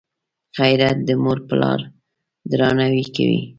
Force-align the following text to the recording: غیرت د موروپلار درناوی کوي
غیرت 0.59 0.97
د 1.05 1.09
موروپلار 1.23 1.79
درناوی 2.51 3.05
کوي 3.15 3.41